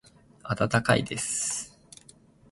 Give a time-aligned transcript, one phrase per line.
[0.41, 1.77] 温かいです。